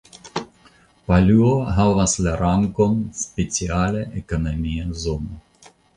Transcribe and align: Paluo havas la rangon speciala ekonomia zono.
Paluo 1.09 1.51
havas 1.79 2.15
la 2.27 2.33
rangon 2.41 2.95
speciala 3.21 4.03
ekonomia 4.23 4.87
zono. 5.05 5.39